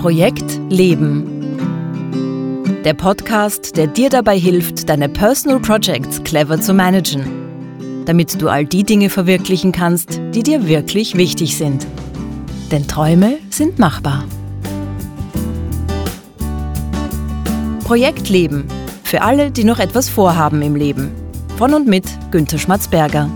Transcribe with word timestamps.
Projekt 0.00 0.58
Leben. 0.70 1.58
Der 2.86 2.94
Podcast, 2.94 3.76
der 3.76 3.86
dir 3.86 4.08
dabei 4.08 4.38
hilft, 4.38 4.88
deine 4.88 5.10
Personal 5.10 5.60
Projects 5.60 6.24
clever 6.24 6.58
zu 6.58 6.72
managen, 6.72 8.02
damit 8.06 8.40
du 8.40 8.48
all 8.48 8.64
die 8.64 8.82
Dinge 8.82 9.10
verwirklichen 9.10 9.72
kannst, 9.72 10.18
die 10.34 10.42
dir 10.42 10.66
wirklich 10.66 11.18
wichtig 11.18 11.58
sind. 11.58 11.86
Denn 12.70 12.88
Träume 12.88 13.40
sind 13.50 13.78
machbar. 13.78 14.24
Projekt 17.84 18.30
Leben. 18.30 18.68
Für 19.04 19.20
alle, 19.20 19.50
die 19.50 19.64
noch 19.64 19.80
etwas 19.80 20.08
vorhaben 20.08 20.62
im 20.62 20.76
Leben. 20.76 21.10
Von 21.58 21.74
und 21.74 21.86
mit 21.86 22.06
Günter 22.30 22.56
Schmatzberger. 22.56 23.28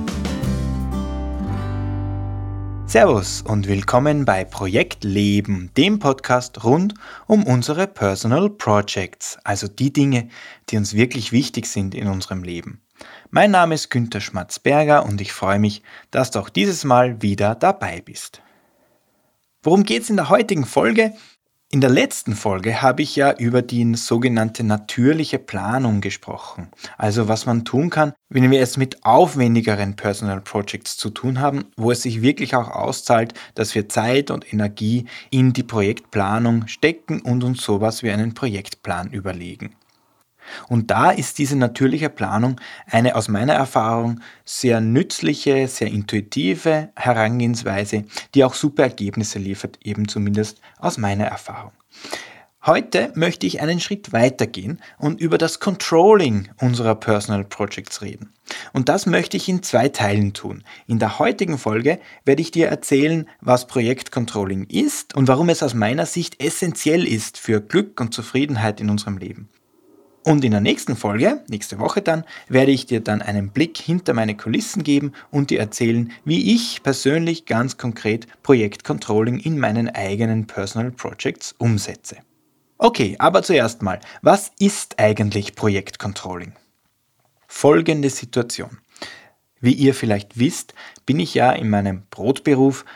Servus 2.94 3.42
und 3.42 3.66
willkommen 3.66 4.24
bei 4.24 4.44
Projekt 4.44 5.02
Leben, 5.02 5.68
dem 5.76 5.98
Podcast 5.98 6.62
rund 6.62 6.94
um 7.26 7.42
unsere 7.42 7.88
Personal 7.88 8.48
Projects, 8.48 9.36
also 9.42 9.66
die 9.66 9.92
Dinge, 9.92 10.28
die 10.68 10.76
uns 10.76 10.94
wirklich 10.94 11.32
wichtig 11.32 11.66
sind 11.66 11.96
in 11.96 12.06
unserem 12.06 12.44
Leben. 12.44 12.82
Mein 13.30 13.50
Name 13.50 13.74
ist 13.74 13.90
Günther 13.90 14.20
Schmatzberger 14.20 15.04
und 15.04 15.20
ich 15.20 15.32
freue 15.32 15.58
mich, 15.58 15.82
dass 16.12 16.30
du 16.30 16.38
auch 16.38 16.48
dieses 16.48 16.84
Mal 16.84 17.20
wieder 17.20 17.56
dabei 17.56 18.00
bist. 18.00 18.42
Worum 19.64 19.82
geht 19.82 20.02
es 20.02 20.10
in 20.10 20.14
der 20.14 20.28
heutigen 20.28 20.64
Folge? 20.64 21.14
In 21.74 21.80
der 21.80 21.90
letzten 21.90 22.36
Folge 22.36 22.82
habe 22.82 23.02
ich 23.02 23.16
ja 23.16 23.32
über 23.36 23.60
die 23.60 23.96
sogenannte 23.96 24.62
natürliche 24.62 25.40
Planung 25.40 26.00
gesprochen. 26.00 26.68
Also 26.98 27.26
was 27.26 27.46
man 27.46 27.64
tun 27.64 27.90
kann, 27.90 28.12
wenn 28.28 28.48
wir 28.52 28.60
es 28.60 28.76
mit 28.76 29.04
aufwendigeren 29.04 29.96
Personal 29.96 30.40
Projects 30.40 30.96
zu 30.96 31.10
tun 31.10 31.40
haben, 31.40 31.64
wo 31.76 31.90
es 31.90 32.02
sich 32.02 32.22
wirklich 32.22 32.54
auch 32.54 32.70
auszahlt, 32.70 33.34
dass 33.56 33.74
wir 33.74 33.88
Zeit 33.88 34.30
und 34.30 34.52
Energie 34.52 35.06
in 35.30 35.52
die 35.52 35.64
Projektplanung 35.64 36.68
stecken 36.68 37.20
und 37.20 37.42
uns 37.42 37.64
sowas 37.64 38.04
wie 38.04 38.12
einen 38.12 38.34
Projektplan 38.34 39.10
überlegen. 39.10 39.74
Und 40.68 40.90
da 40.90 41.10
ist 41.10 41.38
diese 41.38 41.56
natürliche 41.56 42.10
Planung 42.10 42.60
eine 42.86 43.16
aus 43.16 43.28
meiner 43.28 43.54
Erfahrung 43.54 44.20
sehr 44.44 44.80
nützliche, 44.80 45.68
sehr 45.68 45.88
intuitive 45.88 46.90
Herangehensweise, 46.96 48.04
die 48.34 48.44
auch 48.44 48.54
super 48.54 48.84
Ergebnisse 48.84 49.38
liefert, 49.38 49.78
eben 49.82 50.08
zumindest 50.08 50.60
aus 50.78 50.98
meiner 50.98 51.26
Erfahrung. 51.26 51.72
Heute 52.66 53.12
möchte 53.14 53.46
ich 53.46 53.60
einen 53.60 53.78
Schritt 53.78 54.14
weitergehen 54.14 54.80
und 54.96 55.20
über 55.20 55.36
das 55.36 55.60
Controlling 55.60 56.48
unserer 56.58 56.94
Personal 56.94 57.44
Projects 57.44 58.00
reden. 58.00 58.32
Und 58.72 58.88
das 58.88 59.04
möchte 59.04 59.36
ich 59.36 59.50
in 59.50 59.62
zwei 59.62 59.90
Teilen 59.90 60.32
tun. 60.32 60.64
In 60.86 60.98
der 60.98 61.18
heutigen 61.18 61.58
Folge 61.58 61.98
werde 62.24 62.40
ich 62.40 62.52
dir 62.52 62.68
erzählen, 62.68 63.28
was 63.42 63.66
Projektcontrolling 63.66 64.64
ist 64.64 65.14
und 65.14 65.28
warum 65.28 65.50
es 65.50 65.62
aus 65.62 65.74
meiner 65.74 66.06
Sicht 66.06 66.42
essentiell 66.42 67.06
ist 67.06 67.36
für 67.36 67.60
Glück 67.60 68.00
und 68.00 68.14
Zufriedenheit 68.14 68.80
in 68.80 68.88
unserem 68.88 69.18
Leben. 69.18 69.50
Und 70.24 70.42
in 70.42 70.52
der 70.52 70.60
nächsten 70.60 70.96
Folge, 70.96 71.44
nächste 71.48 71.78
Woche 71.78 72.00
dann, 72.00 72.24
werde 72.48 72.72
ich 72.72 72.86
dir 72.86 73.00
dann 73.00 73.20
einen 73.20 73.50
Blick 73.50 73.76
hinter 73.76 74.14
meine 74.14 74.34
Kulissen 74.34 74.82
geben 74.82 75.12
und 75.30 75.50
dir 75.50 75.60
erzählen, 75.60 76.10
wie 76.24 76.54
ich 76.54 76.82
persönlich 76.82 77.44
ganz 77.44 77.76
konkret 77.76 78.26
Projektcontrolling 78.42 79.38
in 79.38 79.58
meinen 79.58 79.90
eigenen 79.90 80.46
Personal 80.46 80.92
Projects 80.92 81.54
umsetze. 81.58 82.16
Okay, 82.78 83.16
aber 83.18 83.42
zuerst 83.42 83.82
mal, 83.82 84.00
was 84.22 84.50
ist 84.58 84.98
eigentlich 84.98 85.54
Projektcontrolling? 85.56 86.54
Folgende 87.46 88.08
Situation. 88.08 88.78
Wie 89.60 89.74
ihr 89.74 89.94
vielleicht 89.94 90.38
wisst, 90.38 90.74
bin 91.04 91.20
ich 91.20 91.34
ja 91.34 91.52
in 91.52 91.68
meinem 91.68 92.02
Brotberuf 92.10 92.86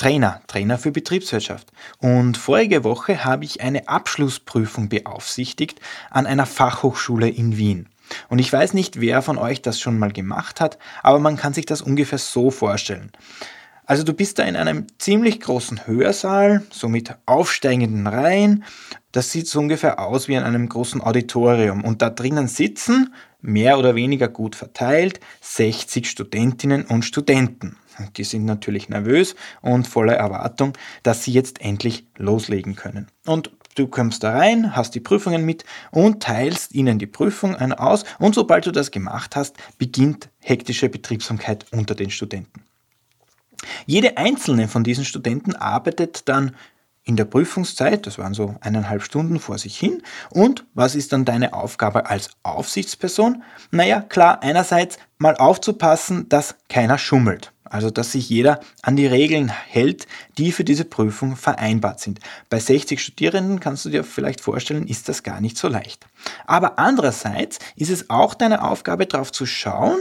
Trainer, 0.00 0.40
Trainer 0.46 0.78
für 0.78 0.92
Betriebswirtschaft. 0.92 1.72
Und 1.98 2.38
vorige 2.38 2.84
Woche 2.84 3.22
habe 3.22 3.44
ich 3.44 3.60
eine 3.60 3.86
Abschlussprüfung 3.86 4.88
beaufsichtigt 4.88 5.78
an 6.08 6.24
einer 6.24 6.46
Fachhochschule 6.46 7.28
in 7.28 7.58
Wien. 7.58 7.86
Und 8.30 8.38
ich 8.38 8.50
weiß 8.50 8.72
nicht, 8.72 9.02
wer 9.02 9.20
von 9.20 9.36
euch 9.36 9.60
das 9.60 9.78
schon 9.78 9.98
mal 9.98 10.10
gemacht 10.10 10.58
hat, 10.58 10.78
aber 11.02 11.18
man 11.18 11.36
kann 11.36 11.52
sich 11.52 11.66
das 11.66 11.82
ungefähr 11.82 12.16
so 12.16 12.50
vorstellen. 12.50 13.12
Also 13.84 14.02
du 14.02 14.14
bist 14.14 14.38
da 14.38 14.44
in 14.44 14.56
einem 14.56 14.86
ziemlich 14.96 15.38
großen 15.38 15.86
Hörsaal, 15.86 16.62
so 16.70 16.88
mit 16.88 17.14
aufsteigenden 17.26 18.06
Reihen. 18.06 18.64
Das 19.12 19.30
sieht 19.30 19.48
so 19.48 19.58
ungefähr 19.58 19.98
aus 19.98 20.28
wie 20.28 20.34
in 20.34 20.44
einem 20.44 20.66
großen 20.66 21.02
Auditorium. 21.02 21.84
Und 21.84 22.00
da 22.00 22.08
drinnen 22.08 22.48
sitzen, 22.48 23.12
mehr 23.42 23.78
oder 23.78 23.94
weniger 23.96 24.28
gut 24.28 24.56
verteilt, 24.56 25.20
60 25.42 26.08
Studentinnen 26.08 26.86
und 26.86 27.04
Studenten. 27.04 27.76
Die 28.16 28.24
sind 28.24 28.44
natürlich 28.44 28.88
nervös 28.88 29.34
und 29.62 29.86
voller 29.86 30.14
Erwartung, 30.14 30.72
dass 31.02 31.24
sie 31.24 31.32
jetzt 31.32 31.60
endlich 31.60 32.06
loslegen 32.16 32.76
können. 32.76 33.08
Und 33.26 33.50
du 33.74 33.86
kommst 33.86 34.22
da 34.22 34.32
rein, 34.32 34.74
hast 34.76 34.94
die 34.94 35.00
Prüfungen 35.00 35.44
mit 35.44 35.64
und 35.90 36.22
teilst 36.22 36.74
ihnen 36.74 36.98
die 36.98 37.06
Prüfung 37.06 37.56
aus. 37.56 38.04
Und 38.18 38.34
sobald 38.34 38.66
du 38.66 38.72
das 38.72 38.90
gemacht 38.90 39.36
hast, 39.36 39.56
beginnt 39.78 40.28
hektische 40.40 40.88
Betriebsamkeit 40.88 41.66
unter 41.72 41.94
den 41.94 42.10
Studenten. 42.10 42.64
Jede 43.86 44.16
einzelne 44.16 44.68
von 44.68 44.84
diesen 44.84 45.04
Studenten 45.04 45.54
arbeitet 45.54 46.28
dann 46.28 46.56
in 47.02 47.16
der 47.16 47.24
Prüfungszeit, 47.24 48.06
das 48.06 48.18
waren 48.18 48.34
so 48.34 48.56
eineinhalb 48.60 49.02
Stunden 49.02 49.40
vor 49.40 49.58
sich 49.58 49.78
hin. 49.78 50.02
Und 50.30 50.64
was 50.74 50.94
ist 50.94 51.12
dann 51.12 51.24
deine 51.24 51.54
Aufgabe 51.54 52.06
als 52.06 52.30
Aufsichtsperson? 52.42 53.42
Naja, 53.70 54.00
klar, 54.00 54.42
einerseits 54.42 54.98
mal 55.18 55.36
aufzupassen, 55.36 56.28
dass 56.28 56.56
keiner 56.68 56.98
schummelt. 56.98 57.52
Also, 57.70 57.88
dass 57.88 58.12
sich 58.12 58.28
jeder 58.28 58.60
an 58.82 58.96
die 58.96 59.06
Regeln 59.06 59.48
hält, 59.48 60.06
die 60.36 60.50
für 60.52 60.64
diese 60.64 60.84
Prüfung 60.84 61.36
vereinbart 61.36 62.00
sind. 62.00 62.18
Bei 62.50 62.58
60 62.58 63.00
Studierenden 63.00 63.60
kannst 63.60 63.84
du 63.84 63.90
dir 63.90 64.04
vielleicht 64.04 64.40
vorstellen, 64.40 64.88
ist 64.88 65.08
das 65.08 65.22
gar 65.22 65.40
nicht 65.40 65.56
so 65.56 65.68
leicht. 65.68 66.06
Aber 66.46 66.78
andererseits 66.78 67.60
ist 67.76 67.90
es 67.90 68.10
auch 68.10 68.34
deine 68.34 68.64
Aufgabe, 68.64 69.06
darauf 69.06 69.30
zu 69.30 69.46
schauen, 69.46 70.00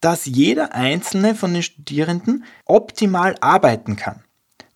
dass 0.00 0.24
jeder 0.24 0.74
einzelne 0.74 1.34
von 1.34 1.52
den 1.52 1.62
Studierenden 1.62 2.44
optimal 2.64 3.36
arbeiten 3.40 3.96
kann. 3.96 4.24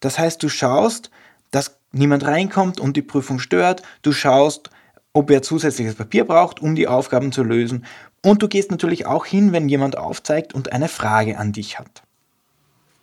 Das 0.00 0.18
heißt, 0.18 0.42
du 0.42 0.50
schaust, 0.50 1.10
dass 1.50 1.78
niemand 1.92 2.26
reinkommt 2.26 2.78
und 2.78 2.96
die 2.96 3.02
Prüfung 3.02 3.38
stört. 3.38 3.82
Du 4.02 4.12
schaust, 4.12 4.68
ob 5.14 5.30
er 5.30 5.40
zusätzliches 5.40 5.94
Papier 5.94 6.24
braucht, 6.24 6.60
um 6.60 6.74
die 6.74 6.88
Aufgaben 6.88 7.32
zu 7.32 7.42
lösen. 7.42 7.86
Und 8.22 8.42
du 8.42 8.48
gehst 8.48 8.70
natürlich 8.70 9.06
auch 9.06 9.24
hin, 9.24 9.52
wenn 9.52 9.68
jemand 9.68 9.96
aufzeigt 9.96 10.52
und 10.52 10.72
eine 10.72 10.88
Frage 10.88 11.38
an 11.38 11.52
dich 11.52 11.78
hat. 11.78 12.03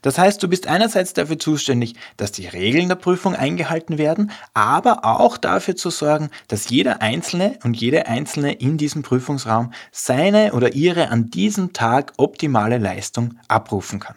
Das 0.01 0.17
heißt, 0.17 0.41
du 0.41 0.47
bist 0.47 0.67
einerseits 0.67 1.13
dafür 1.13 1.38
zuständig, 1.38 1.95
dass 2.17 2.31
die 2.31 2.47
Regeln 2.47 2.88
der 2.88 2.95
Prüfung 2.95 3.35
eingehalten 3.35 3.97
werden, 3.97 4.31
aber 4.53 5.06
auch 5.06 5.38
dafür 5.38 5.75
zu 5.75 5.89
sorgen, 5.91 6.29
dass 6.47 6.69
jeder 6.69 7.01
Einzelne 7.01 7.59
und 7.63 7.75
jede 7.79 8.07
Einzelne 8.07 8.53
in 8.53 8.78
diesem 8.78 9.03
Prüfungsraum 9.03 9.73
seine 9.91 10.53
oder 10.53 10.73
ihre 10.73 11.09
an 11.09 11.29
diesem 11.29 11.73
Tag 11.73 12.13
optimale 12.17 12.79
Leistung 12.79 13.35
abrufen 13.47 14.00
kann. 14.00 14.16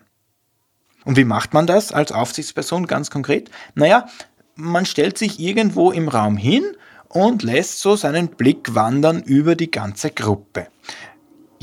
Und 1.05 1.19
wie 1.19 1.25
macht 1.25 1.53
man 1.53 1.67
das 1.67 1.93
als 1.93 2.13
Aufsichtsperson 2.13 2.87
ganz 2.87 3.11
konkret? 3.11 3.51
Naja, 3.75 4.09
man 4.55 4.87
stellt 4.87 5.19
sich 5.19 5.39
irgendwo 5.39 5.91
im 5.91 6.09
Raum 6.09 6.39
hin 6.39 6.65
und 7.09 7.43
lässt 7.43 7.81
so 7.81 7.95
seinen 7.95 8.29
Blick 8.29 8.75
wandern 8.75 9.23
über 9.23 9.55
die 9.55 9.71
ganze 9.71 10.11
Gruppe. 10.11 10.69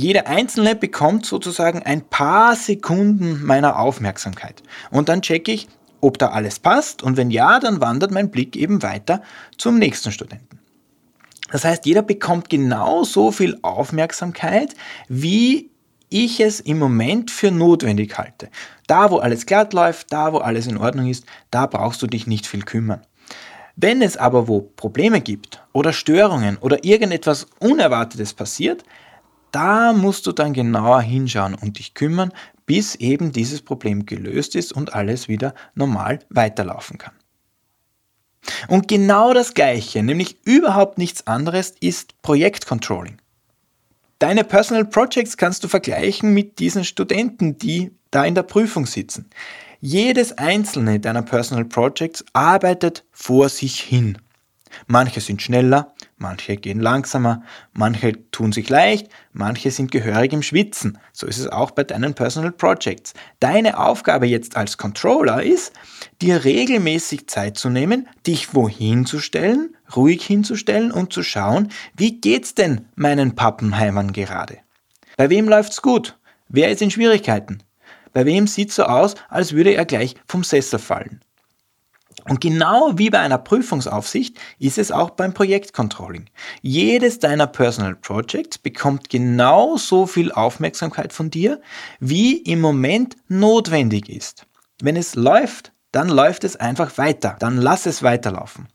Jeder 0.02 0.26
Einzelne 0.26 0.76
bekommt 0.76 1.28
sozusagen 1.28 1.84
ein 1.84 2.02
paar 2.02 2.56
Sekunden 2.56 3.46
meiner 3.46 3.78
Aufmerksamkeit. 3.78 4.64
Und 4.90 5.10
dann 5.10 5.22
checke 5.22 5.52
ich, 5.52 5.68
ob 6.00 6.18
da 6.18 6.30
alles 6.30 6.58
passt. 6.58 7.04
Und 7.04 7.18
wenn 7.18 7.30
ja, 7.30 7.60
dann 7.60 7.82
wandert 7.82 8.10
mein 8.10 8.32
Blick 8.32 8.56
eben 8.56 8.82
weiter 8.82 9.22
zum 9.60 9.78
nächsten 9.78 10.12
Studenten. 10.12 10.60
Das 11.52 11.66
heißt, 11.66 11.86
jeder 11.86 12.02
bekommt 12.02 12.50
genauso 12.50 13.32
viel 13.32 13.60
Aufmerksamkeit, 13.62 14.74
wie 15.08 15.70
ich 16.10 16.40
es 16.40 16.60
im 16.60 16.80
Moment 16.80 17.30
für 17.30 17.52
notwendig 17.52 18.18
halte. 18.18 18.50
Da, 18.88 19.12
wo 19.12 19.18
alles 19.18 19.46
glatt 19.46 19.72
läuft, 19.72 20.12
da, 20.12 20.34
wo 20.34 20.40
alles 20.40 20.66
in 20.66 20.78
Ordnung 20.78 21.10
ist, 21.12 21.26
da 21.52 21.68
brauchst 21.68 22.02
du 22.02 22.08
dich 22.08 22.26
nicht 22.26 22.48
viel 22.48 22.64
kümmern. 22.64 23.02
Wenn 23.76 24.02
es 24.02 24.18
aber 24.18 24.48
wo 24.48 24.62
Probleme 24.62 25.22
gibt 25.22 25.62
oder 25.74 25.94
Störungen 25.94 26.58
oder 26.58 26.84
irgendetwas 26.84 27.46
Unerwartetes 27.60 28.34
passiert, 28.34 28.84
da 29.52 29.94
musst 29.94 30.28
du 30.28 30.32
dann 30.32 30.54
genauer 30.54 31.02
hinschauen 31.02 31.56
und 31.56 31.80
dich 31.80 31.94
kümmern, 31.94 32.32
bis 32.66 32.96
eben 32.96 33.32
dieses 33.32 33.62
Problem 33.62 34.06
gelöst 34.06 34.56
ist 34.56 34.72
und 34.72 34.94
alles 34.94 35.28
wieder 35.28 35.54
normal 35.76 36.20
weiterlaufen 36.30 36.98
kann. 36.98 37.14
Und 38.68 38.88
genau 38.88 39.34
das 39.34 39.54
Gleiche, 39.54 40.04
nämlich 40.04 40.46
überhaupt 40.46 40.98
nichts 40.98 41.28
anderes, 41.28 41.74
ist 41.80 42.22
Projektcontrolling. 42.22 43.18
Deine 44.20 44.44
Personal 44.44 44.86
Projects 44.86 45.38
kannst 45.38 45.64
du 45.64 45.68
vergleichen 45.68 46.34
mit 46.34 46.60
diesen 46.60 46.84
Studenten, 46.84 47.58
die 47.58 47.92
da 48.12 48.24
in 48.24 48.36
der 48.36 48.44
Prüfung 48.44 48.86
sitzen. 48.86 49.30
Jedes 49.80 50.38
einzelne 50.38 51.00
deiner 51.00 51.24
Personal 51.24 51.66
Projects 51.66 52.24
arbeitet 52.34 53.04
vor 53.12 53.50
sich 53.50 53.80
hin. 53.80 54.20
Manche 54.86 55.22
sind 55.22 55.42
schneller, 55.42 55.94
manche 56.22 56.56
gehen 56.56 56.80
langsamer, 56.80 57.44
manche 57.74 58.30
tun 58.32 58.54
sich 58.54 58.70
leicht, 58.70 59.10
manche 59.34 59.72
sind 59.72 59.92
gehörig 59.92 60.32
im 60.32 60.44
Schwitzen. 60.44 60.98
So 61.12 61.28
ist 61.28 61.40
es 61.40 61.48
auch 61.48 61.72
bei 61.72 61.84
deinen 61.84 62.14
Personal 62.14 62.52
Projects. 62.52 63.14
Deine 63.40 63.78
Aufgabe 63.78 64.28
jetzt 64.28 64.56
als 64.56 64.78
Controller 64.78 65.44
ist, 65.44 65.74
dir 66.22 66.46
regelmäßig 66.46 67.28
Zeit 67.28 67.58
zu 67.58 67.70
nehmen, 67.70 68.08
dich 68.26 68.54
wohin 68.54 69.06
zu 69.06 69.20
stellen, 69.20 69.76
ruhig 69.96 70.26
hinzustellen 70.26 70.92
und 70.92 71.12
zu 71.12 71.24
schauen, 71.24 71.70
wie 71.98 72.22
geht's 72.22 72.56
denn 72.56 72.88
meinen 72.96 73.36
Pappenheimern 73.36 74.14
gerade? 74.14 74.60
Bei 75.18 75.30
wem 75.30 75.50
läuft's 75.50 75.82
gut? 75.82 76.18
Wer 76.48 76.70
ist 76.70 76.82
in 76.82 76.92
Schwierigkeiten? 76.92 77.64
Bei 78.14 78.26
wem 78.26 78.48
sieht's 78.48 78.76
so 78.76 78.84
aus, 78.84 79.16
als 79.30 79.54
würde 79.54 79.74
er 79.74 79.86
gleich 79.86 80.16
vom 80.28 80.44
Sessel 80.44 80.80
fallen? 80.80 81.22
Und 82.28 82.42
genau 82.42 82.92
wie 82.98 83.10
bei 83.10 83.20
einer 83.20 83.38
Prüfungsaufsicht 83.38 84.38
ist 84.60 84.78
es 84.78 84.92
auch 84.92 85.12
beim 85.12 85.34
Projektcontrolling. 85.34 86.30
Jedes 86.62 87.20
deiner 87.20 87.48
Personal 87.48 87.96
Projects 87.96 88.58
bekommt 88.58 89.10
genauso 89.10 90.06
viel 90.06 90.32
Aufmerksamkeit 90.32 91.14
von 91.14 91.30
dir, 91.30 91.62
wie 92.00 92.38
im 92.38 92.62
Moment 92.62 93.18
notwendig 93.28 94.10
ist. 94.10 94.46
Wenn 94.82 94.96
es 94.96 95.16
läuft, 95.16 95.72
dann 95.92 96.10
läuft 96.10 96.44
es 96.44 96.56
einfach 96.56 96.98
weiter, 96.98 97.36
dann 97.40 97.58
lass 97.58 97.86
es 97.86 98.04
weiterlaufen. 98.04 98.68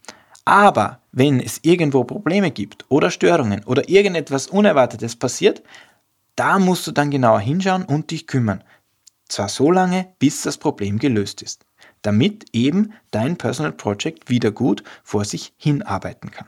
Aber 0.45 1.01
wenn 1.13 1.41
es 1.41 1.61
irgendwo 1.63 2.05
Probleme 2.05 2.51
gibt 2.51 2.85
oder 2.89 3.11
Störungen 3.11 3.65
oder 3.65 3.89
irgendetwas 3.89 4.47
Unerwartetes 4.47 5.17
passiert, 5.17 5.63
da 6.37 6.59
musst 6.59 6.87
du 6.87 6.93
dann 6.93 7.11
genauer 7.11 7.41
hinschauen 7.41 7.85
und 7.85 8.11
dich 8.11 8.27
kümmern. 8.27 8.63
Zwar 9.29 9.49
so 9.49 9.73
lange, 9.73 10.09
bis 10.19 10.43
das 10.43 10.59
Problem 10.59 10.99
gelöst 10.99 11.43
ist 11.43 11.67
damit 12.07 12.47
eben 12.53 12.93
dein 13.11 13.37
Personal 13.37 13.73
Project 13.73 14.31
wieder 14.31 14.51
gut 14.51 14.83
vor 15.03 15.25
sich 15.25 15.53
hinarbeiten 15.57 16.31
kann. 16.31 16.47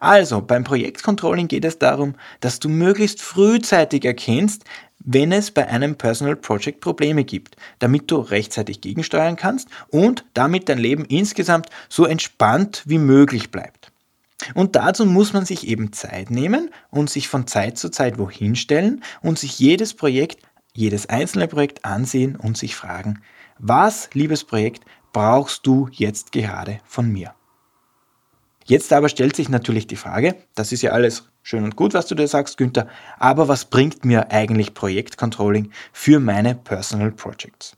Also 0.00 0.40
beim 0.40 0.64
Projektcontrolling 0.64 1.48
geht 1.48 1.64
es 1.64 1.78
darum, 1.78 2.14
dass 2.40 2.60
du 2.60 2.68
möglichst 2.68 3.20
frühzeitig 3.20 4.04
erkennst, 4.04 4.64
wenn 4.98 5.32
es 5.32 5.50
bei 5.50 5.68
einem 5.68 5.96
Personal 5.96 6.36
Project 6.36 6.80
Probleme 6.80 7.24
gibt, 7.24 7.56
damit 7.78 8.10
du 8.10 8.16
rechtzeitig 8.16 8.80
gegensteuern 8.80 9.36
kannst 9.36 9.68
und 9.88 10.24
damit 10.34 10.68
dein 10.68 10.78
Leben 10.78 11.04
insgesamt 11.04 11.68
so 11.88 12.06
entspannt 12.06 12.82
wie 12.86 12.98
möglich 12.98 13.50
bleibt. 13.50 13.90
Und 14.54 14.76
dazu 14.76 15.06
muss 15.06 15.32
man 15.32 15.44
sich 15.44 15.66
eben 15.66 15.92
Zeit 15.92 16.30
nehmen 16.30 16.70
und 16.90 17.10
sich 17.10 17.28
von 17.28 17.46
Zeit 17.46 17.78
zu 17.78 17.90
Zeit 17.90 18.18
wohin 18.18 18.56
stellen 18.56 19.02
und 19.22 19.38
sich 19.38 19.58
jedes 19.58 19.94
Projekt, 19.94 20.42
jedes 20.74 21.06
einzelne 21.06 21.48
Projekt 21.48 21.84
ansehen 21.84 22.36
und 22.36 22.56
sich 22.56 22.76
fragen, 22.76 23.22
was, 23.58 24.10
liebes 24.12 24.44
Projekt, 24.44 24.84
brauchst 25.12 25.66
du 25.66 25.88
jetzt 25.92 26.32
gerade 26.32 26.80
von 26.84 27.10
mir? 27.10 27.34
Jetzt 28.66 28.92
aber 28.92 29.08
stellt 29.08 29.36
sich 29.36 29.48
natürlich 29.48 29.86
die 29.86 29.96
Frage, 29.96 30.36
das 30.54 30.72
ist 30.72 30.82
ja 30.82 30.92
alles 30.92 31.28
schön 31.42 31.64
und 31.64 31.76
gut, 31.76 31.94
was 31.94 32.06
du 32.06 32.14
da 32.14 32.26
sagst, 32.26 32.56
Günther, 32.56 32.88
aber 33.18 33.46
was 33.46 33.66
bringt 33.66 34.04
mir 34.04 34.30
eigentlich 34.30 34.74
Projektcontrolling 34.74 35.70
für 35.92 36.18
meine 36.18 36.54
Personal 36.54 37.12
Projects? 37.12 37.76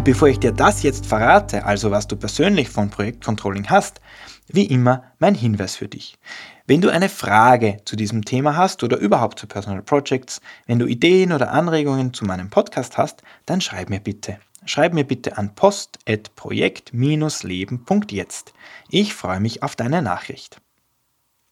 Und 0.00 0.04
bevor 0.04 0.28
ich 0.28 0.38
dir 0.38 0.52
das 0.52 0.82
jetzt 0.82 1.04
verrate, 1.04 1.66
also 1.66 1.90
was 1.90 2.08
du 2.08 2.16
persönlich 2.16 2.70
von 2.70 2.88
Projektcontrolling 2.88 3.68
hast, 3.68 4.00
wie 4.48 4.64
immer 4.64 5.04
mein 5.18 5.34
Hinweis 5.34 5.76
für 5.76 5.88
dich. 5.88 6.16
Wenn 6.66 6.80
du 6.80 6.88
eine 6.88 7.10
Frage 7.10 7.82
zu 7.84 7.96
diesem 7.96 8.24
Thema 8.24 8.56
hast 8.56 8.82
oder 8.82 8.96
überhaupt 8.96 9.38
zu 9.38 9.46
Personal 9.46 9.82
Projects, 9.82 10.40
wenn 10.66 10.78
du 10.78 10.86
Ideen 10.86 11.32
oder 11.32 11.52
Anregungen 11.52 12.14
zu 12.14 12.24
meinem 12.24 12.48
Podcast 12.48 12.96
hast, 12.96 13.20
dann 13.44 13.60
schreib 13.60 13.90
mir 13.90 14.00
bitte. 14.00 14.38
Schreib 14.64 14.94
mir 14.94 15.04
bitte 15.04 15.36
an 15.36 15.54
post.projekt-leben.jetzt. 15.54 18.54
Ich 18.88 19.12
freue 19.12 19.40
mich 19.40 19.62
auf 19.62 19.76
deine 19.76 20.00
Nachricht. 20.00 20.62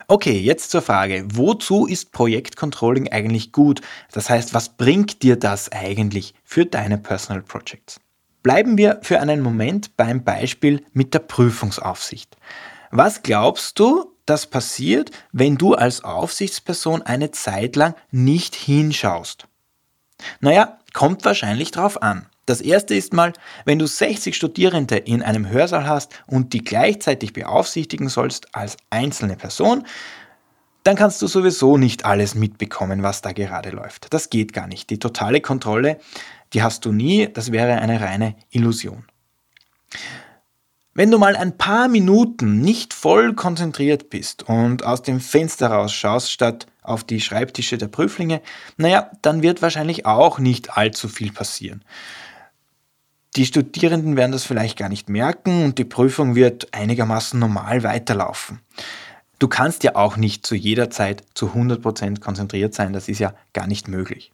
Okay, 0.06 0.38
jetzt 0.38 0.70
zur 0.70 0.80
Frage, 0.80 1.26
wozu 1.34 1.86
ist 1.86 2.12
Projektcontrolling 2.12 3.12
eigentlich 3.12 3.52
gut? 3.52 3.82
Das 4.10 4.30
heißt, 4.30 4.54
was 4.54 4.70
bringt 4.70 5.22
dir 5.22 5.36
das 5.36 5.70
eigentlich 5.70 6.32
für 6.44 6.64
deine 6.64 6.96
Personal 6.96 7.42
Projects? 7.42 8.00
Bleiben 8.48 8.78
wir 8.78 9.00
für 9.02 9.20
einen 9.20 9.42
Moment 9.42 9.94
beim 9.98 10.24
Beispiel 10.24 10.82
mit 10.94 11.12
der 11.12 11.18
Prüfungsaufsicht. 11.18 12.38
Was 12.90 13.22
glaubst 13.22 13.78
du, 13.78 14.14
das 14.24 14.46
passiert, 14.46 15.10
wenn 15.32 15.58
du 15.58 15.74
als 15.74 16.02
Aufsichtsperson 16.02 17.02
eine 17.02 17.30
Zeit 17.30 17.76
lang 17.76 17.94
nicht 18.10 18.54
hinschaust? 18.54 19.46
Naja, 20.40 20.78
kommt 20.94 21.26
wahrscheinlich 21.26 21.72
drauf 21.72 22.00
an. 22.00 22.24
Das 22.46 22.62
erste 22.62 22.94
ist 22.94 23.12
mal, 23.12 23.34
wenn 23.66 23.78
du 23.78 23.86
60 23.86 24.34
Studierende 24.34 24.96
in 24.96 25.22
einem 25.22 25.50
Hörsaal 25.50 25.86
hast 25.86 26.14
und 26.26 26.54
die 26.54 26.64
gleichzeitig 26.64 27.34
beaufsichtigen 27.34 28.08
sollst 28.08 28.54
als 28.54 28.78
einzelne 28.88 29.36
Person, 29.36 29.84
dann 30.84 30.96
kannst 30.96 31.20
du 31.20 31.26
sowieso 31.26 31.76
nicht 31.76 32.06
alles 32.06 32.34
mitbekommen, 32.34 33.02
was 33.02 33.20
da 33.20 33.32
gerade 33.32 33.68
läuft. 33.68 34.14
Das 34.14 34.30
geht 34.30 34.54
gar 34.54 34.66
nicht. 34.66 34.88
Die 34.88 34.98
totale 34.98 35.42
Kontrolle, 35.42 36.00
die 36.52 36.62
hast 36.62 36.84
du 36.84 36.92
nie, 36.92 37.28
das 37.32 37.52
wäre 37.52 37.78
eine 37.78 38.00
reine 38.00 38.36
Illusion. 38.50 39.04
Wenn 40.94 41.12
du 41.12 41.18
mal 41.18 41.36
ein 41.36 41.56
paar 41.56 41.86
Minuten 41.86 42.60
nicht 42.60 42.92
voll 42.92 43.34
konzentriert 43.34 44.10
bist 44.10 44.42
und 44.48 44.84
aus 44.84 45.02
dem 45.02 45.20
Fenster 45.20 45.68
rausschaust, 45.68 46.32
statt 46.32 46.66
auf 46.82 47.04
die 47.04 47.20
Schreibtische 47.20 47.78
der 47.78 47.86
Prüflinge, 47.86 48.40
naja, 48.76 49.10
dann 49.22 49.42
wird 49.42 49.62
wahrscheinlich 49.62 50.06
auch 50.06 50.40
nicht 50.40 50.76
allzu 50.76 51.08
viel 51.08 51.32
passieren. 51.32 51.84
Die 53.36 53.46
Studierenden 53.46 54.16
werden 54.16 54.32
das 54.32 54.44
vielleicht 54.44 54.76
gar 54.76 54.88
nicht 54.88 55.08
merken 55.08 55.66
und 55.66 55.78
die 55.78 55.84
Prüfung 55.84 56.34
wird 56.34 56.74
einigermaßen 56.74 57.38
normal 57.38 57.84
weiterlaufen. 57.84 58.60
Du 59.38 59.46
kannst 59.46 59.84
ja 59.84 59.94
auch 59.94 60.16
nicht 60.16 60.44
zu 60.44 60.56
jeder 60.56 60.90
Zeit 60.90 61.22
zu 61.34 61.50
100% 61.50 62.18
konzentriert 62.18 62.74
sein, 62.74 62.92
das 62.92 63.08
ist 63.08 63.20
ja 63.20 63.34
gar 63.52 63.68
nicht 63.68 63.86
möglich. 63.86 64.32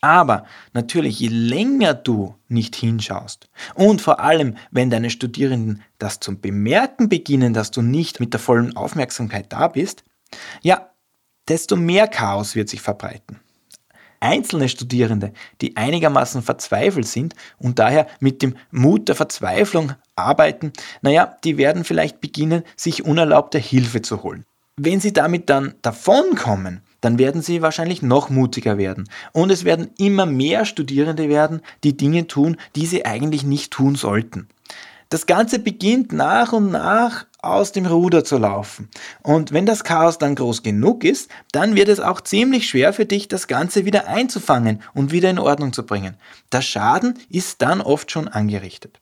Aber 0.00 0.44
natürlich, 0.72 1.18
je 1.18 1.28
länger 1.28 1.94
du 1.94 2.34
nicht 2.48 2.76
hinschaust 2.76 3.48
und 3.74 4.00
vor 4.00 4.20
allem, 4.20 4.56
wenn 4.70 4.90
deine 4.90 5.10
Studierenden 5.10 5.82
das 5.98 6.20
zum 6.20 6.40
Bemerken 6.40 7.08
beginnen, 7.08 7.54
dass 7.54 7.70
du 7.70 7.82
nicht 7.82 8.20
mit 8.20 8.32
der 8.32 8.40
vollen 8.40 8.76
Aufmerksamkeit 8.76 9.52
da 9.52 9.68
bist, 9.68 10.04
ja, 10.62 10.90
desto 11.48 11.76
mehr 11.76 12.08
Chaos 12.08 12.54
wird 12.54 12.68
sich 12.68 12.82
verbreiten. 12.82 13.40
Einzelne 14.20 14.68
Studierende, 14.68 15.32
die 15.60 15.76
einigermaßen 15.76 16.42
verzweifelt 16.42 17.06
sind 17.06 17.34
und 17.58 17.78
daher 17.78 18.06
mit 18.18 18.42
dem 18.42 18.56
Mut 18.70 19.08
der 19.08 19.14
Verzweiflung 19.14 19.92
arbeiten, 20.14 20.72
naja, 21.02 21.36
die 21.44 21.58
werden 21.58 21.84
vielleicht 21.84 22.20
beginnen, 22.20 22.62
sich 22.76 23.04
unerlaubte 23.04 23.58
Hilfe 23.58 24.02
zu 24.02 24.22
holen. 24.22 24.44
Wenn 24.76 25.00
sie 25.00 25.12
damit 25.12 25.48
dann 25.48 25.74
davonkommen, 25.82 26.82
dann 27.00 27.18
werden 27.18 27.42
sie 27.42 27.62
wahrscheinlich 27.62 28.02
noch 28.02 28.30
mutiger 28.30 28.78
werden. 28.78 29.08
Und 29.32 29.50
es 29.50 29.64
werden 29.64 29.90
immer 29.98 30.26
mehr 30.26 30.64
Studierende 30.64 31.28
werden, 31.28 31.60
die 31.84 31.96
Dinge 31.96 32.26
tun, 32.26 32.56
die 32.74 32.86
sie 32.86 33.04
eigentlich 33.04 33.44
nicht 33.44 33.72
tun 33.72 33.94
sollten. 33.94 34.48
Das 35.08 35.26
Ganze 35.26 35.60
beginnt 35.60 36.12
nach 36.12 36.52
und 36.52 36.72
nach 36.72 37.26
aus 37.40 37.70
dem 37.70 37.86
Ruder 37.86 38.24
zu 38.24 38.38
laufen. 38.38 38.88
Und 39.22 39.52
wenn 39.52 39.64
das 39.64 39.84
Chaos 39.84 40.18
dann 40.18 40.34
groß 40.34 40.64
genug 40.64 41.04
ist, 41.04 41.30
dann 41.52 41.76
wird 41.76 41.88
es 41.88 42.00
auch 42.00 42.20
ziemlich 42.20 42.66
schwer 42.66 42.92
für 42.92 43.06
dich, 43.06 43.28
das 43.28 43.46
Ganze 43.46 43.84
wieder 43.84 44.08
einzufangen 44.08 44.82
und 44.94 45.12
wieder 45.12 45.30
in 45.30 45.38
Ordnung 45.38 45.72
zu 45.72 45.86
bringen. 45.86 46.16
Der 46.50 46.60
Schaden 46.60 47.18
ist 47.30 47.62
dann 47.62 47.80
oft 47.80 48.10
schon 48.10 48.26
angerichtet. 48.26 48.98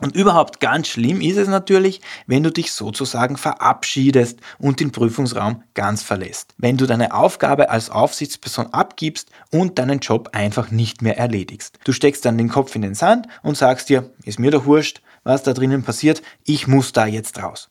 Und 0.00 0.16
überhaupt 0.16 0.60
ganz 0.60 0.88
schlimm 0.88 1.20
ist 1.20 1.36
es 1.36 1.48
natürlich, 1.48 2.00
wenn 2.26 2.42
du 2.42 2.50
dich 2.50 2.72
sozusagen 2.72 3.36
verabschiedest 3.36 4.40
und 4.58 4.80
den 4.80 4.92
Prüfungsraum 4.92 5.62
ganz 5.74 6.02
verlässt. 6.02 6.54
Wenn 6.58 6.76
du 6.76 6.86
deine 6.86 7.14
Aufgabe 7.14 7.70
als 7.70 7.90
Aufsichtsperson 7.90 8.72
abgibst 8.72 9.30
und 9.50 9.78
deinen 9.78 10.00
Job 10.00 10.30
einfach 10.32 10.70
nicht 10.70 11.02
mehr 11.02 11.18
erledigst. 11.18 11.78
Du 11.84 11.92
steckst 11.92 12.24
dann 12.24 12.38
den 12.38 12.48
Kopf 12.48 12.74
in 12.74 12.82
den 12.82 12.94
Sand 12.94 13.26
und 13.42 13.56
sagst 13.56 13.88
dir, 13.88 14.10
ist 14.24 14.38
mir 14.38 14.50
doch 14.50 14.64
wurscht, 14.64 15.02
was 15.22 15.42
da 15.42 15.52
drinnen 15.52 15.82
passiert, 15.82 16.22
ich 16.44 16.66
muss 16.66 16.92
da 16.92 17.06
jetzt 17.06 17.42
raus. 17.42 17.68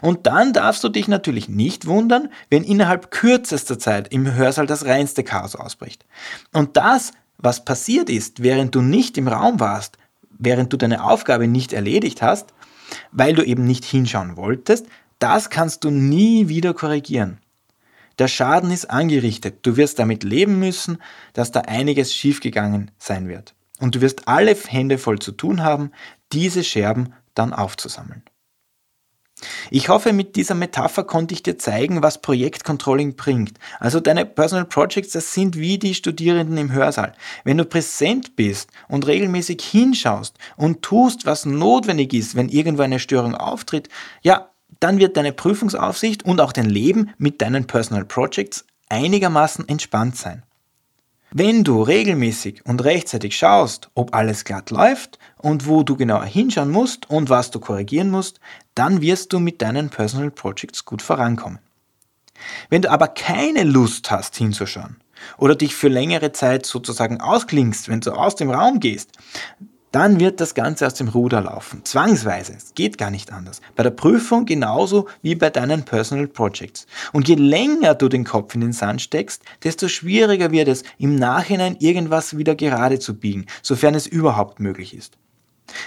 Und 0.00 0.26
dann 0.26 0.52
darfst 0.52 0.82
du 0.84 0.88
dich 0.88 1.08
natürlich 1.08 1.48
nicht 1.48 1.86
wundern, 1.86 2.30
wenn 2.50 2.64
innerhalb 2.64 3.10
kürzester 3.10 3.78
Zeit 3.78 4.12
im 4.12 4.32
Hörsaal 4.32 4.66
das 4.66 4.84
reinste 4.84 5.24
Chaos 5.24 5.56
ausbricht. 5.56 6.06
Und 6.52 6.76
das, 6.76 7.12
was 7.36 7.64
passiert 7.64 8.08
ist, 8.08 8.42
während 8.42 8.74
du 8.74 8.80
nicht 8.80 9.18
im 9.18 9.28
Raum 9.28 9.60
warst, 9.60 9.98
während 10.38 10.72
du 10.72 10.76
deine 10.76 11.04
Aufgabe 11.04 11.48
nicht 11.48 11.72
erledigt 11.72 12.22
hast, 12.22 12.52
weil 13.12 13.34
du 13.34 13.42
eben 13.42 13.64
nicht 13.64 13.84
hinschauen 13.84 14.36
wolltest, 14.36 14.86
das 15.18 15.50
kannst 15.50 15.84
du 15.84 15.90
nie 15.90 16.48
wieder 16.48 16.74
korrigieren. 16.74 17.38
Der 18.18 18.28
Schaden 18.28 18.70
ist 18.70 18.90
angerichtet. 18.90 19.66
Du 19.66 19.76
wirst 19.76 19.98
damit 19.98 20.22
leben 20.22 20.58
müssen, 20.58 20.98
dass 21.32 21.50
da 21.50 21.60
einiges 21.60 22.14
schiefgegangen 22.14 22.90
sein 22.98 23.28
wird. 23.28 23.54
Und 23.80 23.96
du 23.96 24.00
wirst 24.00 24.28
alle 24.28 24.54
Hände 24.54 24.98
voll 24.98 25.18
zu 25.18 25.32
tun 25.32 25.62
haben, 25.62 25.90
diese 26.32 26.62
Scherben 26.62 27.12
dann 27.34 27.52
aufzusammeln. 27.52 28.22
Ich 29.70 29.88
hoffe, 29.88 30.12
mit 30.12 30.36
dieser 30.36 30.54
Metapher 30.54 31.04
konnte 31.04 31.34
ich 31.34 31.42
dir 31.42 31.58
zeigen, 31.58 32.02
was 32.02 32.20
Projektcontrolling 32.20 33.16
bringt. 33.16 33.58
Also 33.80 34.00
deine 34.00 34.26
Personal 34.26 34.64
Projects, 34.64 35.12
das 35.12 35.32
sind 35.32 35.56
wie 35.56 35.78
die 35.78 35.94
Studierenden 35.94 36.56
im 36.56 36.72
Hörsaal. 36.72 37.14
Wenn 37.44 37.58
du 37.58 37.64
präsent 37.64 38.36
bist 38.36 38.70
und 38.88 39.06
regelmäßig 39.06 39.62
hinschaust 39.62 40.36
und 40.56 40.82
tust, 40.82 41.26
was 41.26 41.46
notwendig 41.46 42.12
ist, 42.12 42.34
wenn 42.34 42.48
irgendwo 42.48 42.82
eine 42.82 42.98
Störung 42.98 43.34
auftritt, 43.34 43.88
ja, 44.22 44.50
dann 44.80 44.98
wird 44.98 45.16
deine 45.16 45.32
Prüfungsaufsicht 45.32 46.24
und 46.24 46.40
auch 46.40 46.52
dein 46.52 46.68
Leben 46.68 47.10
mit 47.18 47.40
deinen 47.40 47.66
Personal 47.66 48.04
Projects 48.04 48.64
einigermaßen 48.88 49.68
entspannt 49.68 50.16
sein. 50.16 50.42
Wenn 51.36 51.64
du 51.64 51.82
regelmäßig 51.82 52.64
und 52.64 52.84
rechtzeitig 52.84 53.36
schaust, 53.36 53.90
ob 53.96 54.14
alles 54.14 54.44
glatt 54.44 54.70
läuft 54.70 55.18
und 55.36 55.66
wo 55.66 55.82
du 55.82 55.96
genauer 55.96 56.26
hinschauen 56.26 56.70
musst 56.70 57.10
und 57.10 57.28
was 57.28 57.50
du 57.50 57.58
korrigieren 57.58 58.08
musst, 58.08 58.38
dann 58.76 59.00
wirst 59.00 59.32
du 59.32 59.40
mit 59.40 59.60
deinen 59.60 59.90
Personal 59.90 60.30
Projects 60.30 60.84
gut 60.84 61.02
vorankommen. 61.02 61.58
Wenn 62.70 62.82
du 62.82 62.90
aber 62.92 63.08
keine 63.08 63.64
Lust 63.64 64.12
hast 64.12 64.36
hinzuschauen 64.36 64.98
oder 65.36 65.56
dich 65.56 65.74
für 65.74 65.88
längere 65.88 66.30
Zeit 66.30 66.66
sozusagen 66.66 67.20
ausklingst, 67.20 67.88
wenn 67.88 68.00
du 68.00 68.12
aus 68.12 68.36
dem 68.36 68.50
Raum 68.50 68.78
gehst, 68.78 69.10
dann 69.94 70.18
wird 70.18 70.40
das 70.40 70.54
Ganze 70.54 70.86
aus 70.88 70.94
dem 70.94 71.06
Ruder 71.06 71.40
laufen. 71.40 71.84
Zwangsweise. 71.84 72.54
Es 72.56 72.74
geht 72.74 72.98
gar 72.98 73.12
nicht 73.12 73.32
anders. 73.32 73.60
Bei 73.76 73.84
der 73.84 73.90
Prüfung 73.90 74.44
genauso 74.44 75.06
wie 75.22 75.36
bei 75.36 75.50
deinen 75.50 75.84
Personal 75.84 76.26
Projects. 76.26 76.88
Und 77.12 77.28
je 77.28 77.36
länger 77.36 77.94
du 77.94 78.08
den 78.08 78.24
Kopf 78.24 78.56
in 78.56 78.60
den 78.60 78.72
Sand 78.72 79.02
steckst, 79.02 79.44
desto 79.62 79.86
schwieriger 79.86 80.50
wird 80.50 80.66
es, 80.66 80.82
im 80.98 81.14
Nachhinein 81.14 81.76
irgendwas 81.78 82.36
wieder 82.36 82.56
gerade 82.56 82.98
zu 82.98 83.14
biegen, 83.14 83.46
sofern 83.62 83.94
es 83.94 84.08
überhaupt 84.08 84.58
möglich 84.58 84.96
ist. 84.96 85.16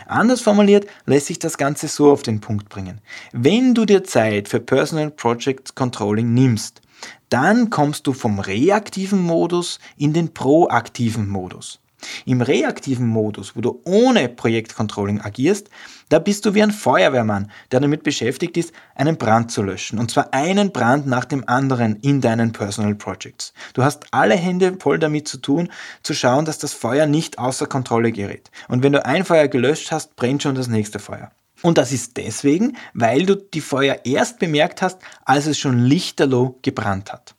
Anders 0.05 0.39
formuliert 0.39 0.87
lässt 1.05 1.27
sich 1.27 1.39
das 1.39 1.57
Ganze 1.57 1.89
so 1.89 2.09
auf 2.09 2.23
den 2.23 2.39
Punkt 2.39 2.69
bringen. 2.69 3.01
Wenn 3.33 3.73
du 3.73 3.83
dir 3.83 4.05
Zeit 4.05 4.47
für 4.47 4.61
Personal 4.61 5.11
Project 5.11 5.75
Controlling 5.75 6.33
nimmst, 6.33 6.81
dann 7.27 7.69
kommst 7.69 8.07
du 8.07 8.13
vom 8.13 8.39
reaktiven 8.39 9.21
Modus 9.21 9.79
in 9.97 10.13
den 10.13 10.33
proaktiven 10.33 11.27
Modus. 11.27 11.81
Im 12.25 12.41
reaktiven 12.41 13.07
Modus, 13.07 13.55
wo 13.55 13.61
du 13.61 13.81
ohne 13.85 14.29
Projektcontrolling 14.29 15.21
agierst, 15.21 15.69
da 16.09 16.19
bist 16.19 16.45
du 16.45 16.53
wie 16.53 16.63
ein 16.63 16.71
Feuerwehrmann, 16.71 17.51
der 17.71 17.79
damit 17.79 18.03
beschäftigt 18.03 18.55
ist, 18.57 18.73
einen 18.95 19.17
Brand 19.17 19.51
zu 19.51 19.63
löschen. 19.63 19.99
Und 19.99 20.11
zwar 20.11 20.33
einen 20.33 20.71
Brand 20.71 21.07
nach 21.07 21.25
dem 21.25 21.47
anderen 21.47 21.97
in 21.97 22.21
deinen 22.21 22.51
Personal 22.51 22.95
Projects. 22.95 23.53
Du 23.73 23.83
hast 23.83 24.05
alle 24.11 24.35
Hände 24.35 24.77
voll 24.79 24.99
damit 24.99 25.27
zu 25.27 25.37
tun, 25.37 25.69
zu 26.03 26.13
schauen, 26.13 26.45
dass 26.45 26.59
das 26.59 26.73
Feuer 26.73 27.07
nicht 27.07 27.39
außer 27.39 27.65
Kontrolle 27.65 28.11
gerät. 28.11 28.51
Und 28.67 28.83
wenn 28.83 28.93
du 28.93 29.05
ein 29.05 29.25
Feuer 29.25 29.47
gelöscht 29.47 29.91
hast, 29.91 30.15
brennt 30.15 30.43
schon 30.43 30.55
das 30.55 30.67
nächste 30.67 30.99
Feuer. 30.99 31.31
Und 31.63 31.77
das 31.77 31.91
ist 31.91 32.17
deswegen, 32.17 32.77
weil 32.93 33.25
du 33.25 33.35
die 33.35 33.61
Feuer 33.61 34.01
erst 34.03 34.39
bemerkt 34.39 34.81
hast, 34.81 34.99
als 35.25 35.47
es 35.47 35.57
schon 35.57 35.79
lichterloh 35.79 36.59
gebrannt 36.61 37.11
hat. 37.11 37.36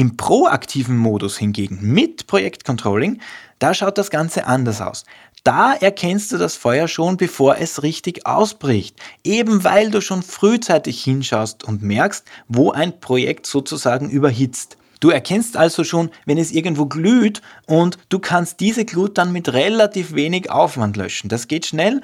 Im 0.00 0.16
proaktiven 0.16 0.96
Modus 0.96 1.38
hingegen 1.38 1.80
mit 1.82 2.28
Projektcontrolling, 2.28 3.20
da 3.58 3.74
schaut 3.74 3.98
das 3.98 4.10
Ganze 4.10 4.46
anders 4.46 4.80
aus. 4.80 5.04
Da 5.42 5.74
erkennst 5.74 6.30
du 6.30 6.38
das 6.38 6.54
Feuer 6.54 6.86
schon, 6.86 7.16
bevor 7.16 7.56
es 7.56 7.82
richtig 7.82 8.24
ausbricht. 8.24 8.94
Eben 9.24 9.64
weil 9.64 9.90
du 9.90 10.00
schon 10.00 10.22
frühzeitig 10.22 11.02
hinschaust 11.02 11.64
und 11.64 11.82
merkst, 11.82 12.24
wo 12.46 12.70
ein 12.70 13.00
Projekt 13.00 13.46
sozusagen 13.46 14.08
überhitzt. 14.08 14.78
Du 15.00 15.10
erkennst 15.10 15.56
also 15.56 15.82
schon, 15.82 16.10
wenn 16.26 16.38
es 16.38 16.50
irgendwo 16.50 16.86
glüht 16.86 17.40
und 17.66 17.98
du 18.08 18.18
kannst 18.18 18.60
diese 18.60 18.84
Glut 18.84 19.18
dann 19.18 19.32
mit 19.32 19.52
relativ 19.52 20.14
wenig 20.14 20.50
Aufwand 20.50 20.96
löschen. 20.96 21.28
Das 21.28 21.46
geht 21.46 21.66
schnell 21.66 22.02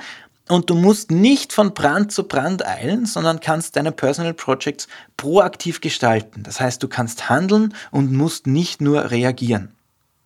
und 0.49 0.69
du 0.69 0.75
musst 0.75 1.11
nicht 1.11 1.53
von 1.53 1.75
Brand 1.75 2.13
zu 2.13 2.25
Brand 2.25 2.67
eilen, 2.67 3.07
sondern 3.07 3.41
kannst 3.41 3.77
deine 3.77 3.93
Personal 3.93 4.35
Projects 4.35 4.89
proaktiv 5.17 5.81
gestalten. 5.81 6.43
Das 6.43 6.61
heißt, 6.61 6.83
du 6.83 6.89
kannst 6.89 7.29
handeln 7.29 7.75
und 7.91 8.13
musst 8.13 8.47
nicht 8.47 8.81
nur 8.81 9.11
reagieren. 9.11 9.75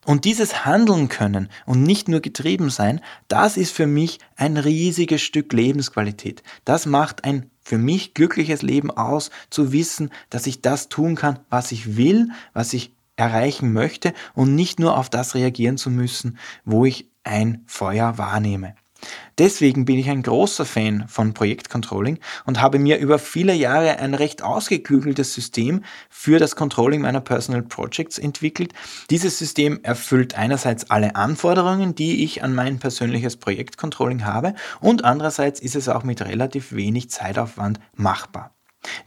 Und 0.05 0.25
dieses 0.25 0.65
Handeln 0.65 1.09
können 1.09 1.51
und 1.67 1.83
nicht 1.83 2.09
nur 2.09 2.21
getrieben 2.21 2.71
sein, 2.71 3.01
das 3.29 3.59
ist 3.59 3.73
für 3.75 3.87
mich 3.87 4.21
ein 4.37 4.57
riesiges 4.57 5.21
Stück 5.21 5.53
Lebensqualität. 5.53 6.43
Das 6.65 6.87
macht 6.87 7.25
ein 7.25 7.51
für 7.61 7.77
mich 7.77 8.15
glückliches 8.15 8.63
Leben 8.63 8.91
aus, 8.91 9.31
zu 9.51 9.73
wissen, 9.73 10.11
dass 10.31 10.47
ich 10.47 10.63
das 10.63 10.89
tun 10.89 11.15
kann, 11.15 11.41
was 11.51 11.71
ich 11.73 11.99
will, 11.99 12.31
was 12.55 12.73
ich 12.73 12.95
erreichen 13.17 13.75
möchte 13.75 14.15
und 14.35 14.55
nicht 14.55 14.81
nur 14.81 14.97
auf 14.97 15.11
das 15.11 15.35
reagieren 15.35 15.77
zu 15.77 15.91
müssen, 15.91 16.39
wo 16.65 16.87
ich 16.87 17.11
ein 17.25 17.63
Feuer 17.67 18.17
wahrnehme. 18.17 18.75
Deswegen 19.39 19.85
bin 19.85 19.99
ich 19.99 20.11
ein 20.11 20.23
großer 20.23 20.65
Fan 20.65 21.07
von 21.09 21.33
Projektcontrolling 21.33 22.19
und 22.45 22.61
habe 22.61 22.79
mir 22.79 22.99
über 22.99 23.19
viele 23.19 23.55
Jahre 23.55 23.99
ein 24.01 24.15
recht 24.15 24.43
ausgeklügeltes 24.43 25.33
System 25.33 25.85
für 26.11 26.39
das 26.39 26.57
Controlling 26.57 27.03
meiner 27.03 27.21
Personal 27.21 27.63
Projects 27.63 28.19
entwickelt. 28.19 28.73
Dieses 29.11 29.39
System 29.39 29.79
erfüllt 29.83 30.37
einerseits 30.37 30.91
alle 30.91 31.15
Anforderungen, 31.15 31.95
die 31.95 32.25
ich 32.25 32.43
an 32.43 32.55
mein 32.55 32.79
persönliches 32.81 33.37
Projektcontrolling 33.37 34.25
habe 34.25 34.55
und 34.81 35.05
andererseits 35.05 35.61
ist 35.61 35.77
es 35.77 35.89
auch 35.89 36.03
mit 36.03 36.23
relativ 36.23 36.73
wenig 36.73 37.11
Zeitaufwand 37.11 37.79
machbar. 37.95 38.55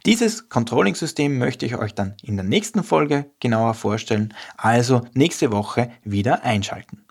Dieses 0.04 0.48
Controlling-System 0.48 1.38
möchte 1.38 1.66
ich 1.66 1.76
euch 1.76 1.94
dann 1.94 2.16
in 2.22 2.36
der 2.36 2.44
nächsten 2.44 2.82
Folge 2.82 3.30
genauer 3.40 3.74
vorstellen, 3.74 4.34
also 4.56 5.02
nächste 5.14 5.50
Woche 5.50 5.90
wieder 6.04 6.44
einschalten. 6.44 7.01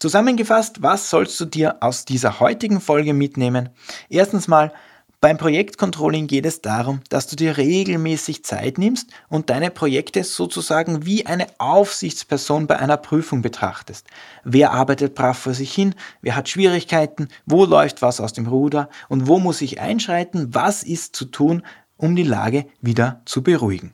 Zusammengefasst, 0.00 0.82
was 0.82 1.10
sollst 1.10 1.38
du 1.40 1.44
dir 1.44 1.76
aus 1.82 2.06
dieser 2.06 2.40
heutigen 2.40 2.80
Folge 2.80 3.12
mitnehmen? 3.12 3.68
Erstens 4.08 4.48
mal, 4.48 4.72
beim 5.20 5.36
Projektcontrolling 5.36 6.26
geht 6.26 6.46
es 6.46 6.62
darum, 6.62 7.00
dass 7.10 7.26
du 7.26 7.36
dir 7.36 7.58
regelmäßig 7.58 8.42
Zeit 8.42 8.78
nimmst 8.78 9.10
und 9.28 9.50
deine 9.50 9.70
Projekte 9.70 10.24
sozusagen 10.24 11.04
wie 11.04 11.26
eine 11.26 11.48
Aufsichtsperson 11.58 12.66
bei 12.66 12.78
einer 12.78 12.96
Prüfung 12.96 13.42
betrachtest. 13.42 14.06
Wer 14.42 14.70
arbeitet 14.72 15.14
brav 15.14 15.38
vor 15.38 15.52
sich 15.52 15.74
hin? 15.74 15.94
Wer 16.22 16.34
hat 16.34 16.48
Schwierigkeiten? 16.48 17.28
Wo 17.44 17.66
läuft 17.66 18.00
was 18.00 18.22
aus 18.22 18.32
dem 18.32 18.46
Ruder? 18.46 18.88
Und 19.10 19.26
wo 19.26 19.38
muss 19.38 19.60
ich 19.60 19.82
einschreiten? 19.82 20.54
Was 20.54 20.82
ist 20.82 21.14
zu 21.14 21.26
tun, 21.26 21.62
um 21.98 22.16
die 22.16 22.22
Lage 22.22 22.64
wieder 22.80 23.20
zu 23.26 23.42
beruhigen? 23.42 23.92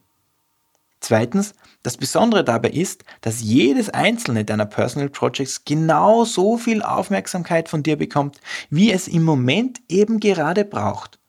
Zweitens, 1.07 1.55
das 1.85 1.97
Besondere 1.97 2.43
dabei 2.43 2.71
ist, 2.71 3.05
dass 3.21 3.41
jedes 3.41 3.91
einzelne 3.91 4.45
deiner 4.45 4.67
Personal 4.67 5.09
Projects 5.09 5.65
genau 5.65 6.25
so 6.25 6.59
viel 6.59 6.83
Aufmerksamkeit 6.83 7.69
von 7.69 7.85
dir 7.85 7.95
bekommt, 7.95 8.41
wie 8.71 8.91
es 8.91 9.07
im 9.07 9.23
Moment 9.23 9.79
eben 9.89 10.19
gerade 10.19 10.65
braucht. 10.65 11.21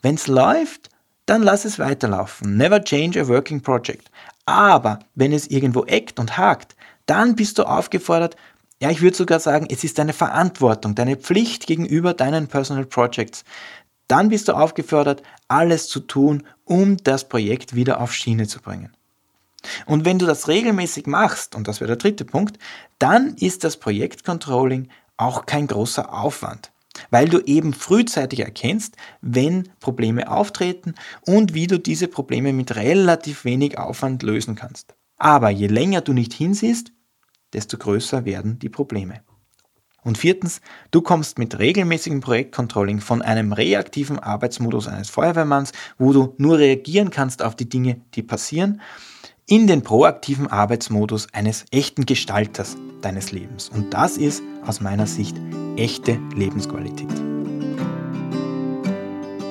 Wenn 0.00 0.14
es 0.14 0.26
läuft, 0.26 0.88
dann 1.26 1.42
lass 1.42 1.66
es 1.66 1.78
weiterlaufen. 1.78 2.56
Never 2.56 2.82
change 2.82 3.20
a 3.20 3.28
working 3.28 3.60
project. 3.60 4.10
Aber 4.46 5.00
wenn 5.14 5.34
es 5.34 5.48
irgendwo 5.48 5.84
eckt 5.84 6.18
und 6.18 6.38
hakt, 6.38 6.74
dann 7.04 7.36
bist 7.36 7.58
du 7.58 7.64
aufgefordert, 7.64 8.36
ja, 8.80 8.88
ich 8.88 9.02
würde 9.02 9.18
sogar 9.18 9.38
sagen, 9.38 9.66
es 9.68 9.84
ist 9.84 9.98
deine 9.98 10.14
Verantwortung, 10.14 10.94
deine 10.94 11.16
Pflicht 11.16 11.66
gegenüber 11.66 12.14
deinen 12.14 12.48
Personal 12.48 12.86
Projects. 12.86 13.44
Dann 14.08 14.30
bist 14.30 14.48
du 14.48 14.54
aufgefordert, 14.54 15.22
alles 15.46 15.88
zu 15.88 16.00
tun, 16.00 16.44
um 16.64 16.96
das 16.96 17.28
Projekt 17.28 17.74
wieder 17.74 18.00
auf 18.00 18.14
Schiene 18.14 18.46
zu 18.46 18.62
bringen. 18.62 18.95
Und 19.86 20.04
wenn 20.04 20.18
du 20.18 20.26
das 20.26 20.48
regelmäßig 20.48 21.06
machst, 21.06 21.54
und 21.54 21.68
das 21.68 21.80
wäre 21.80 21.88
der 21.88 21.96
dritte 21.96 22.24
Punkt, 22.24 22.58
dann 22.98 23.34
ist 23.34 23.64
das 23.64 23.76
Projektcontrolling 23.76 24.88
auch 25.16 25.46
kein 25.46 25.66
großer 25.66 26.12
Aufwand, 26.12 26.72
weil 27.10 27.28
du 27.28 27.40
eben 27.40 27.72
frühzeitig 27.72 28.40
erkennst, 28.40 28.96
wenn 29.20 29.68
Probleme 29.80 30.30
auftreten 30.30 30.94
und 31.22 31.54
wie 31.54 31.66
du 31.66 31.78
diese 31.78 32.08
Probleme 32.08 32.52
mit 32.52 32.76
relativ 32.76 33.44
wenig 33.44 33.78
Aufwand 33.78 34.22
lösen 34.22 34.54
kannst. 34.54 34.94
Aber 35.18 35.50
je 35.50 35.66
länger 35.66 36.02
du 36.02 36.12
nicht 36.12 36.32
hinsiehst, 36.32 36.92
desto 37.52 37.78
größer 37.78 38.24
werden 38.24 38.58
die 38.58 38.68
Probleme. 38.68 39.22
Und 40.06 40.18
viertens, 40.18 40.60
du 40.92 41.00
kommst 41.00 41.36
mit 41.36 41.58
regelmäßigem 41.58 42.20
Projektcontrolling 42.20 43.00
von 43.00 43.22
einem 43.22 43.52
reaktiven 43.52 44.20
Arbeitsmodus 44.20 44.86
eines 44.86 45.10
Feuerwehrmanns, 45.10 45.72
wo 45.98 46.12
du 46.12 46.34
nur 46.38 46.58
reagieren 46.58 47.10
kannst 47.10 47.42
auf 47.42 47.56
die 47.56 47.68
Dinge, 47.68 48.02
die 48.14 48.22
passieren, 48.22 48.80
in 49.48 49.68
den 49.68 49.82
proaktiven 49.82 50.48
Arbeitsmodus 50.48 51.28
eines 51.32 51.66
echten 51.70 52.04
Gestalters 52.04 52.76
deines 53.00 53.30
Lebens. 53.30 53.68
Und 53.68 53.94
das 53.94 54.16
ist 54.16 54.42
aus 54.66 54.80
meiner 54.80 55.06
Sicht 55.06 55.36
echte 55.76 56.18
Lebensqualität. 56.34 57.08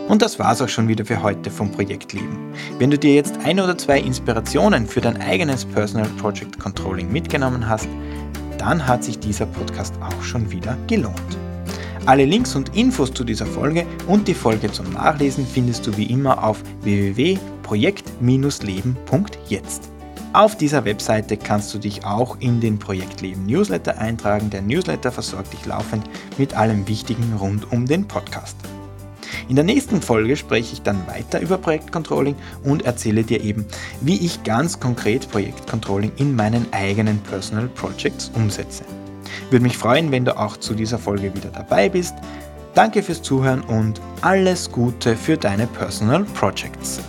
Und 0.10 0.22
das 0.22 0.38
war's 0.38 0.62
auch 0.62 0.70
schon 0.70 0.88
wieder 0.88 1.06
für 1.06 1.24
heute 1.24 1.50
vom 1.50 1.72
Projekt 1.72 2.14
Leben. 2.14 2.54
Wenn 2.78 2.92
du 2.92 3.00
dir 3.00 3.16
jetzt 3.16 3.38
ein 3.44 3.60
oder 3.60 3.78
zwei 3.78 4.00
Inspirationen 4.00 4.86
für 4.86 5.02
dein 5.02 5.20
eigenes 5.22 5.66
Personal 5.66 6.10
Project 6.20 6.60
Controlling 6.60 7.12
mitgenommen 7.12 7.68
hast, 7.68 7.88
dann 8.58 8.86
hat 8.86 9.04
sich 9.04 9.20
dieser 9.20 9.46
Podcast 9.46 9.96
auch 10.02 10.22
schon 10.22 10.52
wieder 10.52 10.78
gelohnt. 10.88 11.38
Alle 12.06 12.26
Links 12.26 12.56
und 12.56 12.76
Infos 12.76 13.14
zu 13.14 13.24
dieser 13.24 13.46
Folge 13.46 13.86
und 14.08 14.28
die 14.28 14.34
Folge 14.34 14.72
zum 14.72 14.94
Nachlesen 14.94 15.46
findest 15.46 15.88
du 15.88 15.96
wie 15.98 16.06
immer 16.06 16.44
auf 16.44 16.62
www 16.82 17.38
projekt-leben.jetzt. 17.66 19.90
Auf 20.34 20.58
dieser 20.58 20.86
Webseite 20.86 21.38
kannst 21.38 21.74
du 21.74 21.80
dich 21.80 22.06
auch 22.06 22.38
in 22.40 22.62
den 22.62 22.78
Projektleben 22.78 23.48
Newsletter 23.48 23.98
eintragen. 23.98 24.52
Der 24.52 24.62
Newsletter 24.62 25.12
versorgt 25.12 25.52
dich 25.54 25.66
laufend 25.66 26.08
mit 26.38 26.56
allem 26.56 26.88
Wichtigen 26.88 27.34
rund 27.40 27.72
um 27.72 27.88
den 27.88 28.08
Podcast. 28.08 28.56
In 29.48 29.56
der 29.56 29.66
nächsten 29.66 30.02
Folge 30.02 30.36
spreche 30.36 30.74
ich 30.74 30.82
dann 30.82 31.06
weiter 31.08 31.40
über 31.40 31.58
Projektcontrolling 31.58 32.36
und 32.64 32.84
erzähle 32.84 33.24
dir 33.24 33.42
eben, 33.42 33.66
wie 34.02 34.26
ich 34.26 34.44
ganz 34.44 34.80
konkret 34.80 35.30
Projektcontrolling 35.32 36.12
in 36.18 36.36
meinen 36.36 36.66
eigenen 36.72 37.20
Personal 37.20 37.68
Projects 37.68 38.32
umsetze. 38.36 38.84
Würde 39.50 39.64
mich 39.64 39.78
freuen, 39.78 40.12
wenn 40.12 40.26
du 40.26 40.38
auch 40.38 40.58
zu 40.58 40.74
dieser 40.74 40.98
Folge 40.98 41.34
wieder 41.34 41.50
dabei 41.50 41.90
bist. 41.90 42.16
Danke 42.74 43.02
fürs 43.04 43.22
Zuhören 43.22 43.62
und 43.62 44.02
alles 44.22 44.72
Gute 44.72 45.16
für 45.16 45.38
deine 45.38 45.66
Personal 45.68 46.26
Projects. 46.26 47.02